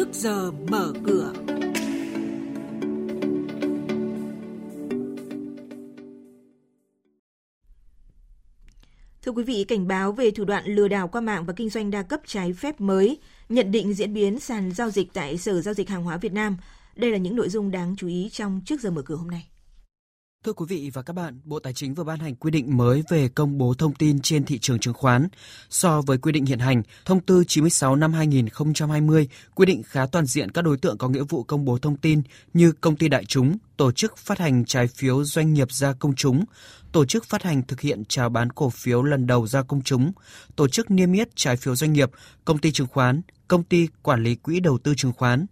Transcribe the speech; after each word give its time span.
trước 0.00 0.14
giờ 0.14 0.50
mở 0.50 0.92
cửa. 1.06 1.32
Thưa 9.22 9.32
quý 9.32 9.44
vị, 9.44 9.64
cảnh 9.68 9.88
báo 9.88 10.12
về 10.12 10.30
thủ 10.30 10.44
đoạn 10.44 10.64
lừa 10.66 10.88
đảo 10.88 11.08
qua 11.08 11.20
mạng 11.20 11.44
và 11.44 11.52
kinh 11.56 11.70
doanh 11.70 11.90
đa 11.90 12.02
cấp 12.02 12.20
trái 12.26 12.52
phép 12.52 12.80
mới, 12.80 13.18
nhận 13.48 13.70
định 13.70 13.94
diễn 13.94 14.14
biến 14.14 14.38
sàn 14.38 14.72
giao 14.72 14.90
dịch 14.90 15.08
tại 15.12 15.38
Sở 15.38 15.60
Giao 15.60 15.74
dịch 15.74 15.88
Hàng 15.88 16.04
hóa 16.04 16.16
Việt 16.16 16.32
Nam. 16.32 16.56
Đây 16.96 17.10
là 17.10 17.18
những 17.18 17.36
nội 17.36 17.48
dung 17.48 17.70
đáng 17.70 17.94
chú 17.98 18.08
ý 18.08 18.28
trong 18.32 18.60
trước 18.64 18.80
giờ 18.80 18.90
mở 18.90 19.02
cửa 19.02 19.16
hôm 19.16 19.30
nay. 19.30 19.49
Thưa 20.44 20.52
quý 20.52 20.66
vị 20.68 20.90
và 20.94 21.02
các 21.02 21.12
bạn, 21.12 21.40
Bộ 21.44 21.58
Tài 21.58 21.72
chính 21.72 21.94
vừa 21.94 22.04
ban 22.04 22.18
hành 22.18 22.34
quy 22.34 22.50
định 22.50 22.76
mới 22.76 23.02
về 23.08 23.28
công 23.28 23.58
bố 23.58 23.74
thông 23.74 23.94
tin 23.94 24.20
trên 24.20 24.44
thị 24.44 24.58
trường 24.58 24.78
chứng 24.78 24.94
khoán. 24.94 25.28
So 25.70 26.02
với 26.02 26.18
quy 26.18 26.32
định 26.32 26.44
hiện 26.44 26.58
hành, 26.58 26.82
thông 27.04 27.20
tư 27.20 27.44
96 27.48 27.96
năm 27.96 28.12
2020 28.12 29.28
quy 29.54 29.66
định 29.66 29.82
khá 29.82 30.06
toàn 30.06 30.26
diện 30.26 30.50
các 30.50 30.62
đối 30.62 30.76
tượng 30.76 30.98
có 30.98 31.08
nghĩa 31.08 31.22
vụ 31.22 31.42
công 31.42 31.64
bố 31.64 31.78
thông 31.78 31.96
tin 31.96 32.22
như 32.54 32.72
công 32.72 32.96
ty 32.96 33.08
đại 33.08 33.24
chúng, 33.24 33.56
tổ 33.76 33.92
chức 33.92 34.16
phát 34.16 34.38
hành 34.38 34.64
trái 34.64 34.86
phiếu 34.86 35.24
doanh 35.24 35.52
nghiệp 35.54 35.72
ra 35.72 35.92
công 35.92 36.14
chúng, 36.14 36.44
tổ 36.92 37.04
chức 37.04 37.24
phát 37.24 37.42
hành 37.42 37.62
thực 37.62 37.80
hiện 37.80 38.02
chào 38.08 38.28
bán 38.28 38.50
cổ 38.50 38.70
phiếu 38.70 39.02
lần 39.02 39.26
đầu 39.26 39.46
ra 39.46 39.62
công 39.62 39.82
chúng, 39.82 40.12
tổ 40.56 40.68
chức 40.68 40.90
niêm 40.90 41.12
yết 41.12 41.36
trái 41.36 41.56
phiếu 41.56 41.76
doanh 41.76 41.92
nghiệp, 41.92 42.10
công 42.44 42.58
ty 42.58 42.72
chứng 42.72 42.86
khoán, 42.86 43.22
công 43.48 43.62
ty 43.62 43.88
quản 44.02 44.22
lý 44.22 44.34
quỹ 44.34 44.60
đầu 44.60 44.78
tư 44.78 44.94
chứng 44.96 45.12
khoán. 45.12 45.46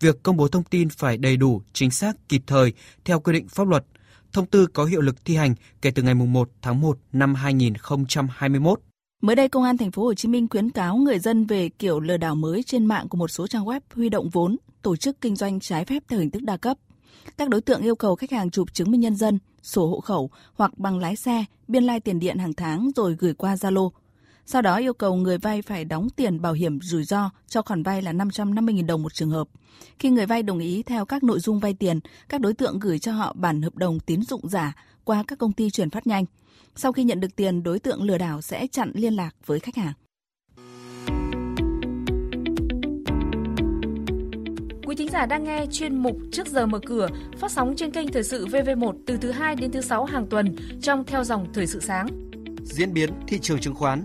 Việc 0.00 0.22
công 0.22 0.36
bố 0.36 0.48
thông 0.48 0.64
tin 0.64 0.88
phải 0.88 1.16
đầy 1.16 1.36
đủ, 1.36 1.62
chính 1.72 1.90
xác, 1.90 2.28
kịp 2.28 2.42
thời 2.46 2.72
theo 3.04 3.20
quy 3.20 3.32
định 3.32 3.48
pháp 3.48 3.68
luật– 3.68 3.84
Thông 4.36 4.46
tư 4.46 4.66
có 4.66 4.84
hiệu 4.84 5.00
lực 5.00 5.24
thi 5.24 5.36
hành 5.36 5.54
kể 5.82 5.90
từ 5.90 6.02
ngày 6.02 6.14
1 6.14 6.50
tháng 6.62 6.80
1 6.80 6.98
năm 7.12 7.34
2021. 7.34 8.80
Mới 9.22 9.36
đây, 9.36 9.48
Công 9.48 9.62
an 9.62 9.76
Thành 9.76 9.90
phố 9.90 10.02
Hồ 10.02 10.14
Chí 10.14 10.28
Minh 10.28 10.48
khuyến 10.48 10.70
cáo 10.70 10.96
người 10.96 11.18
dân 11.18 11.46
về 11.46 11.68
kiểu 11.68 12.00
lừa 12.00 12.16
đảo 12.16 12.34
mới 12.34 12.62
trên 12.62 12.86
mạng 12.86 13.08
của 13.08 13.18
một 13.18 13.28
số 13.28 13.46
trang 13.46 13.64
web 13.64 13.80
huy 13.94 14.08
động 14.08 14.28
vốn, 14.28 14.56
tổ 14.82 14.96
chức 14.96 15.20
kinh 15.20 15.36
doanh 15.36 15.60
trái 15.60 15.84
phép 15.84 16.02
theo 16.08 16.20
hình 16.20 16.30
thức 16.30 16.42
đa 16.42 16.56
cấp. 16.56 16.76
Các 17.38 17.48
đối 17.48 17.60
tượng 17.60 17.82
yêu 17.82 17.96
cầu 17.96 18.16
khách 18.16 18.30
hàng 18.30 18.50
chụp 18.50 18.74
chứng 18.74 18.90
minh 18.90 19.00
nhân 19.00 19.16
dân, 19.16 19.38
sổ 19.62 19.86
hộ 19.86 20.00
khẩu 20.00 20.30
hoặc 20.54 20.78
bằng 20.78 20.98
lái 20.98 21.16
xe, 21.16 21.44
biên 21.68 21.84
lai 21.84 22.00
tiền 22.00 22.18
điện 22.18 22.38
hàng 22.38 22.52
tháng 22.52 22.90
rồi 22.96 23.16
gửi 23.18 23.34
qua 23.34 23.54
Zalo. 23.54 23.90
Sau 24.48 24.62
đó 24.62 24.76
yêu 24.76 24.94
cầu 24.94 25.16
người 25.16 25.38
vay 25.38 25.62
phải 25.62 25.84
đóng 25.84 26.08
tiền 26.16 26.42
bảo 26.42 26.52
hiểm 26.52 26.80
rủi 26.80 27.04
ro 27.04 27.30
cho 27.48 27.62
khoản 27.62 27.82
vay 27.82 28.02
là 28.02 28.12
550.000 28.12 28.86
đồng 28.86 29.02
một 29.02 29.14
trường 29.14 29.30
hợp. 29.30 29.48
Khi 29.98 30.10
người 30.10 30.26
vay 30.26 30.42
đồng 30.42 30.58
ý 30.58 30.82
theo 30.82 31.04
các 31.04 31.24
nội 31.24 31.40
dung 31.40 31.60
vay 31.60 31.74
tiền, 31.74 32.00
các 32.28 32.40
đối 32.40 32.54
tượng 32.54 32.78
gửi 32.78 32.98
cho 32.98 33.12
họ 33.12 33.32
bản 33.36 33.62
hợp 33.62 33.76
đồng 33.76 34.00
tín 34.00 34.22
dụng 34.22 34.48
giả 34.48 34.74
qua 35.04 35.24
các 35.26 35.38
công 35.38 35.52
ty 35.52 35.70
chuyển 35.70 35.90
phát 35.90 36.06
nhanh. 36.06 36.24
Sau 36.76 36.92
khi 36.92 37.04
nhận 37.04 37.20
được 37.20 37.36
tiền, 37.36 37.62
đối 37.62 37.78
tượng 37.78 38.02
lừa 38.02 38.18
đảo 38.18 38.40
sẽ 38.40 38.66
chặn 38.66 38.90
liên 38.94 39.16
lạc 39.16 39.30
với 39.46 39.60
khách 39.60 39.76
hàng. 39.76 39.92
Quý 44.86 44.96
thính 44.96 45.08
giả 45.12 45.26
đang 45.26 45.44
nghe 45.44 45.66
chuyên 45.72 45.96
mục 45.98 46.16
Trước 46.32 46.46
giờ 46.46 46.66
mở 46.66 46.78
cửa 46.86 47.08
phát 47.38 47.50
sóng 47.50 47.74
trên 47.76 47.90
kênh 47.90 48.12
Thời 48.12 48.22
sự 48.22 48.46
VV1 48.46 48.92
từ 49.06 49.16
thứ 49.16 49.30
2 49.30 49.54
đến 49.54 49.72
thứ 49.72 49.80
6 49.80 50.04
hàng 50.04 50.26
tuần 50.26 50.56
trong 50.82 51.04
theo 51.04 51.24
dòng 51.24 51.52
Thời 51.54 51.66
sự 51.66 51.80
sáng. 51.80 52.06
Diễn 52.62 52.92
biến 52.92 53.10
thị 53.26 53.38
trường 53.42 53.60
chứng 53.60 53.74
khoán 53.74 54.04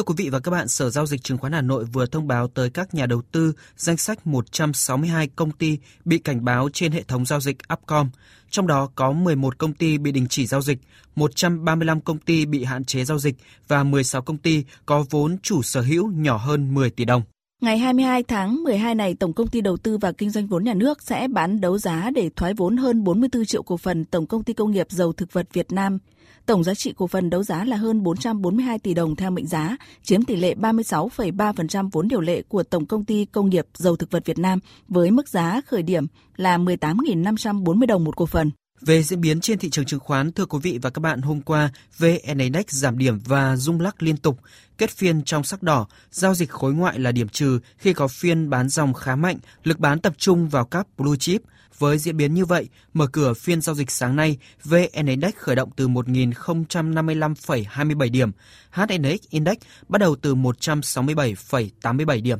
Thưa 0.00 0.04
quý 0.04 0.14
vị 0.16 0.30
và 0.30 0.40
các 0.40 0.50
bạn, 0.50 0.68
Sở 0.68 0.90
Giao 0.90 1.06
dịch 1.06 1.22
Chứng 1.22 1.38
khoán 1.38 1.52
Hà 1.52 1.60
Nội 1.60 1.84
vừa 1.84 2.06
thông 2.06 2.28
báo 2.28 2.48
tới 2.48 2.70
các 2.70 2.94
nhà 2.94 3.06
đầu 3.06 3.22
tư 3.32 3.52
danh 3.76 3.96
sách 3.96 4.26
162 4.26 5.28
công 5.36 5.50
ty 5.50 5.78
bị 6.04 6.18
cảnh 6.18 6.44
báo 6.44 6.68
trên 6.72 6.92
hệ 6.92 7.02
thống 7.02 7.26
giao 7.26 7.40
dịch 7.40 7.56
Upcom. 7.72 8.10
Trong 8.50 8.66
đó 8.66 8.90
có 8.94 9.12
11 9.12 9.58
công 9.58 9.72
ty 9.72 9.98
bị 9.98 10.12
đình 10.12 10.26
chỉ 10.28 10.46
giao 10.46 10.62
dịch, 10.62 10.78
135 11.16 12.00
công 12.00 12.18
ty 12.18 12.46
bị 12.46 12.64
hạn 12.64 12.84
chế 12.84 13.04
giao 13.04 13.18
dịch 13.18 13.34
và 13.68 13.82
16 13.82 14.22
công 14.22 14.38
ty 14.38 14.64
có 14.86 15.04
vốn 15.10 15.36
chủ 15.42 15.62
sở 15.62 15.80
hữu 15.80 16.12
nhỏ 16.12 16.36
hơn 16.36 16.74
10 16.74 16.90
tỷ 16.90 17.04
đồng. 17.04 17.22
Ngày 17.60 17.78
22 17.78 18.22
tháng 18.22 18.62
12 18.62 18.94
này, 18.94 19.14
Tổng 19.14 19.32
công 19.32 19.48
ty 19.48 19.60
Đầu 19.60 19.76
tư 19.76 19.98
và 19.98 20.12
Kinh 20.12 20.30
doanh 20.30 20.46
vốn 20.46 20.64
nhà 20.64 20.74
nước 20.74 21.02
sẽ 21.02 21.28
bán 21.28 21.60
đấu 21.60 21.78
giá 21.78 22.10
để 22.14 22.30
thoái 22.36 22.54
vốn 22.54 22.76
hơn 22.76 23.04
44 23.04 23.44
triệu 23.44 23.62
cổ 23.62 23.76
phần 23.76 24.04
Tổng 24.04 24.26
công 24.26 24.42
ty 24.42 24.52
Công 24.52 24.70
nghiệp 24.70 24.86
Dầu 24.90 25.12
thực 25.12 25.32
vật 25.32 25.46
Việt 25.52 25.72
Nam 25.72 25.98
Tổng 26.46 26.64
giá 26.64 26.74
trị 26.74 26.92
cổ 26.96 27.06
phần 27.06 27.30
đấu 27.30 27.42
giá 27.42 27.64
là 27.64 27.76
hơn 27.76 28.02
442 28.02 28.78
tỷ 28.78 28.94
đồng 28.94 29.16
theo 29.16 29.30
mệnh 29.30 29.46
giá, 29.46 29.76
chiếm 30.02 30.24
tỷ 30.24 30.36
lệ 30.36 30.54
36,3% 30.54 31.88
vốn 31.92 32.08
điều 32.08 32.20
lệ 32.20 32.42
của 32.42 32.62
Tổng 32.62 32.86
công 32.86 33.04
ty 33.04 33.24
Công 33.24 33.50
nghiệp 33.50 33.66
Dầu 33.74 33.96
thực 33.96 34.10
vật 34.10 34.26
Việt 34.26 34.38
Nam 34.38 34.58
với 34.88 35.10
mức 35.10 35.28
giá 35.28 35.60
khởi 35.66 35.82
điểm 35.82 36.06
là 36.36 36.58
18.540 36.58 37.86
đồng 37.86 38.04
một 38.04 38.16
cổ 38.16 38.26
phần. 38.26 38.50
Về 38.80 39.02
diễn 39.02 39.20
biến 39.20 39.40
trên 39.40 39.58
thị 39.58 39.70
trường 39.70 39.84
chứng 39.84 40.00
khoán, 40.00 40.32
thưa 40.32 40.46
quý 40.46 40.58
vị 40.62 40.78
và 40.82 40.90
các 40.90 41.00
bạn, 41.00 41.22
hôm 41.22 41.40
qua 41.40 41.70
VN 41.98 42.38
Index 42.38 42.64
giảm 42.68 42.98
điểm 42.98 43.18
và 43.24 43.56
rung 43.56 43.80
lắc 43.80 44.02
liên 44.02 44.16
tục, 44.16 44.38
kết 44.78 44.90
phiên 44.90 45.22
trong 45.22 45.44
sắc 45.44 45.62
đỏ, 45.62 45.86
giao 46.10 46.34
dịch 46.34 46.50
khối 46.50 46.72
ngoại 46.72 46.98
là 46.98 47.12
điểm 47.12 47.28
trừ 47.28 47.60
khi 47.76 47.92
có 47.92 48.08
phiên 48.08 48.50
bán 48.50 48.68
dòng 48.68 48.94
khá 48.94 49.16
mạnh, 49.16 49.38
lực 49.64 49.78
bán 49.78 50.00
tập 50.00 50.14
trung 50.18 50.48
vào 50.48 50.64
các 50.64 50.86
blue 50.98 51.16
chip. 51.16 51.42
Với 51.78 51.98
diễn 51.98 52.16
biến 52.16 52.34
như 52.34 52.44
vậy, 52.44 52.68
mở 52.94 53.06
cửa 53.06 53.34
phiên 53.34 53.60
giao 53.60 53.74
dịch 53.74 53.90
sáng 53.90 54.16
nay, 54.16 54.38
VN 54.64 55.06
Index 55.06 55.34
khởi 55.36 55.56
động 55.56 55.70
từ 55.76 55.88
1.055,27 55.88 58.10
điểm, 58.10 58.30
HNX 58.70 59.20
Index 59.30 59.56
bắt 59.88 59.98
đầu 59.98 60.16
từ 60.16 60.34
167,87 60.34 62.22
điểm. 62.22 62.38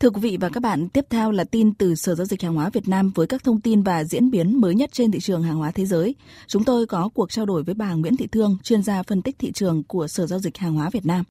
Thưa 0.00 0.10
quý 0.10 0.20
vị 0.20 0.36
và 0.40 0.48
các 0.48 0.60
bạn, 0.60 0.88
tiếp 0.88 1.06
theo 1.10 1.30
là 1.30 1.44
tin 1.44 1.74
từ 1.74 1.94
Sở 1.94 2.14
Giao 2.14 2.24
dịch 2.24 2.42
Hàng 2.42 2.54
hóa 2.54 2.70
Việt 2.70 2.88
Nam 2.88 3.12
với 3.14 3.26
các 3.26 3.44
thông 3.44 3.60
tin 3.60 3.82
và 3.82 4.04
diễn 4.04 4.30
biến 4.30 4.60
mới 4.60 4.74
nhất 4.74 4.92
trên 4.92 5.10
thị 5.10 5.20
trường 5.20 5.42
hàng 5.42 5.56
hóa 5.56 5.70
thế 5.70 5.86
giới. 5.86 6.14
Chúng 6.46 6.64
tôi 6.64 6.86
có 6.86 7.08
cuộc 7.14 7.30
trao 7.30 7.46
đổi 7.46 7.62
với 7.62 7.74
bà 7.74 7.92
Nguyễn 7.92 8.16
Thị 8.16 8.26
Thương, 8.26 8.56
chuyên 8.62 8.82
gia 8.82 9.02
phân 9.02 9.22
tích 9.22 9.38
thị 9.38 9.52
trường 9.52 9.82
của 9.82 10.08
Sở 10.08 10.26
Giao 10.26 10.38
dịch 10.38 10.58
Hàng 10.58 10.74
hóa 10.74 10.90
Việt 10.90 11.06
Nam. 11.06 11.24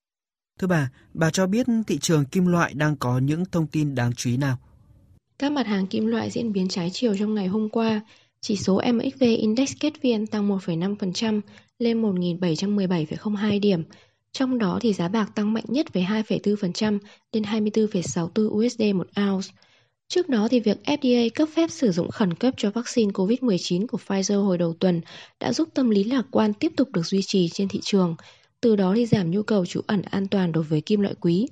Thưa 0.59 0.68
bà, 0.68 0.90
bà 1.13 1.30
cho 1.30 1.47
biết 1.47 1.68
thị 1.88 1.97
trường 2.02 2.25
kim 2.25 2.46
loại 2.46 2.74
đang 2.74 2.96
có 2.96 3.19
những 3.19 3.46
thông 3.52 3.68
tin 3.68 3.96
đáng 3.96 4.13
chú 4.16 4.30
ý 4.30 4.38
nào? 4.38 4.57
Các 5.40 5.51
mặt 5.51 5.68
hàng 5.68 5.88
kim 5.88 6.06
loại 6.06 6.30
diễn 6.30 6.53
biến 6.53 6.68
trái 6.68 6.90
chiều 6.94 7.16
trong 7.19 7.36
ngày 7.36 7.47
hôm 7.47 7.69
qua. 7.69 8.01
Chỉ 8.41 8.56
số 8.56 8.81
MXV 8.94 9.24
Index 9.24 9.74
kết 9.80 9.94
phiên 10.01 10.28
tăng 10.28 10.50
1,5% 10.50 11.41
lên 11.80 12.01
1.717,02 12.01 13.59
điểm. 13.59 13.84
Trong 14.31 14.57
đó 14.57 14.79
thì 14.81 14.94
giá 14.94 15.07
bạc 15.07 15.31
tăng 15.35 15.53
mạnh 15.53 15.63
nhất 15.67 15.94
với 15.94 16.03
2,4% 16.03 17.00
lên 17.34 17.44
24,64 17.44 18.66
USD 18.66 18.81
một 18.95 19.07
ounce. 19.29 19.47
Trước 20.07 20.29
đó 20.29 20.47
thì 20.51 20.59
việc 20.59 20.78
FDA 20.85 21.29
cấp 21.35 21.50
phép 21.56 21.72
sử 21.72 21.91
dụng 21.91 22.12
khẩn 22.12 22.34
cấp 22.34 22.53
cho 22.57 22.72
vaccine 22.72 23.12
COVID-19 23.12 23.88
của 23.88 23.97
Pfizer 24.07 24.44
hồi 24.44 24.57
đầu 24.57 24.73
tuần 24.79 25.01
đã 25.39 25.53
giúp 25.53 25.69
tâm 25.73 25.89
lý 25.89 26.03
lạc 26.03 26.25
quan 26.31 26.53
tiếp 26.53 26.72
tục 26.78 26.89
được 26.94 27.06
duy 27.06 27.22
trì 27.22 27.50
trên 27.50 27.68
thị 27.68 27.79
trường, 27.84 28.16
từ 28.62 28.75
đó 28.75 28.94
thì 28.95 29.06
giảm 29.06 29.31
nhu 29.31 29.44
cầu 29.44 29.66
trú 29.66 29.81
ẩn 29.88 30.01
an 30.01 30.28
toàn 30.28 30.51
đối 30.51 30.63
với 30.63 30.81
kim 30.81 31.01
loại 31.01 31.16
quý. 31.22 31.47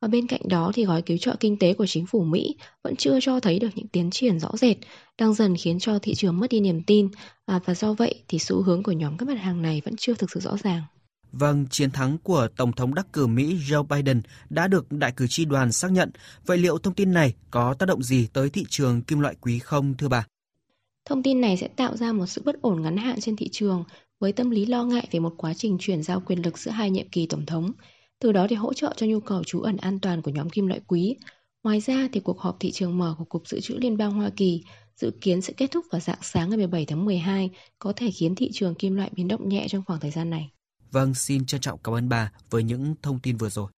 Và 0.00 0.08
bên 0.08 0.26
cạnh 0.26 0.40
đó 0.44 0.72
thì 0.74 0.84
gói 0.84 1.02
cứu 1.02 1.18
trợ 1.18 1.36
kinh 1.40 1.58
tế 1.58 1.74
của 1.74 1.86
chính 1.86 2.06
phủ 2.06 2.24
Mỹ 2.24 2.56
vẫn 2.84 2.96
chưa 2.96 3.18
cho 3.20 3.40
thấy 3.40 3.58
được 3.58 3.68
những 3.74 3.88
tiến 3.88 4.10
triển 4.10 4.40
rõ 4.40 4.50
rệt, 4.54 4.76
đang 5.18 5.34
dần 5.34 5.56
khiến 5.56 5.78
cho 5.78 5.98
thị 5.98 6.14
trường 6.14 6.38
mất 6.38 6.50
đi 6.50 6.60
niềm 6.60 6.82
tin 6.82 7.08
à, 7.46 7.60
và 7.64 7.74
do 7.74 7.92
vậy 7.92 8.22
thì 8.28 8.38
xu 8.38 8.62
hướng 8.62 8.82
của 8.82 8.92
nhóm 8.92 9.16
các 9.16 9.28
mặt 9.28 9.38
hàng 9.38 9.62
này 9.62 9.82
vẫn 9.84 9.94
chưa 9.96 10.14
thực 10.14 10.30
sự 10.30 10.40
rõ 10.40 10.56
ràng. 10.62 10.82
Vâng, 11.32 11.66
chiến 11.70 11.90
thắng 11.90 12.18
của 12.18 12.48
Tổng 12.56 12.72
thống 12.72 12.94
đắc 12.94 13.06
cử 13.12 13.26
Mỹ 13.26 13.56
Joe 13.68 13.82
Biden 13.82 14.22
đã 14.50 14.68
được 14.68 14.92
đại 14.92 15.12
cử 15.16 15.26
tri 15.26 15.44
đoàn 15.44 15.72
xác 15.72 15.92
nhận. 15.92 16.10
Vậy 16.46 16.58
liệu 16.58 16.78
thông 16.78 16.94
tin 16.94 17.12
này 17.12 17.34
có 17.50 17.74
tác 17.74 17.86
động 17.86 18.02
gì 18.02 18.26
tới 18.32 18.50
thị 18.50 18.64
trường 18.68 19.02
kim 19.02 19.20
loại 19.20 19.34
quý 19.40 19.58
không 19.58 19.94
thưa 19.94 20.08
bà? 20.08 20.26
Thông 21.04 21.22
tin 21.22 21.40
này 21.40 21.56
sẽ 21.56 21.68
tạo 21.68 21.96
ra 21.96 22.12
một 22.12 22.26
sự 22.26 22.42
bất 22.44 22.62
ổn 22.62 22.82
ngắn 22.82 22.96
hạn 22.96 23.20
trên 23.20 23.36
thị 23.36 23.48
trường 23.52 23.84
với 24.20 24.32
tâm 24.32 24.50
lý 24.50 24.66
lo 24.66 24.84
ngại 24.84 25.08
về 25.10 25.20
một 25.20 25.34
quá 25.36 25.54
trình 25.54 25.76
chuyển 25.80 26.02
giao 26.02 26.20
quyền 26.20 26.42
lực 26.42 26.58
giữa 26.58 26.70
hai 26.70 26.90
nhiệm 26.90 27.08
kỳ 27.08 27.26
tổng 27.26 27.46
thống 27.46 27.72
từ 28.20 28.32
đó 28.32 28.46
để 28.50 28.56
hỗ 28.56 28.74
trợ 28.74 28.94
cho 28.96 29.06
nhu 29.06 29.20
cầu 29.20 29.44
trú 29.44 29.60
ẩn 29.60 29.76
an 29.76 30.00
toàn 30.00 30.22
của 30.22 30.30
nhóm 30.30 30.50
kim 30.50 30.66
loại 30.66 30.80
quý. 30.86 31.16
Ngoài 31.64 31.80
ra 31.80 32.08
thì 32.12 32.20
cuộc 32.20 32.40
họp 32.40 32.56
thị 32.60 32.70
trường 32.72 32.98
mở 32.98 33.14
của 33.18 33.24
Cục 33.24 33.48
Dự 33.48 33.60
trữ 33.60 33.74
Liên 33.74 33.96
bang 33.96 34.12
Hoa 34.12 34.30
Kỳ 34.36 34.62
dự 34.96 35.10
kiến 35.20 35.40
sẽ 35.40 35.52
kết 35.52 35.70
thúc 35.70 35.86
vào 35.90 36.00
dạng 36.00 36.18
sáng 36.22 36.48
ngày 36.48 36.56
17 36.56 36.84
tháng 36.86 37.04
12, 37.04 37.50
có 37.78 37.92
thể 37.96 38.10
khiến 38.10 38.34
thị 38.34 38.50
trường 38.52 38.74
kim 38.74 38.96
loại 38.96 39.10
biến 39.12 39.28
động 39.28 39.48
nhẹ 39.48 39.66
trong 39.68 39.82
khoảng 39.86 40.00
thời 40.00 40.10
gian 40.10 40.30
này. 40.30 40.50
Vâng, 40.92 41.14
xin 41.14 41.46
trân 41.46 41.60
trọng 41.60 41.78
cảm 41.84 41.94
ơn 41.94 42.08
bà 42.08 42.32
với 42.50 42.62
những 42.62 42.94
thông 43.02 43.18
tin 43.18 43.36
vừa 43.36 43.48
rồi. 43.48 43.70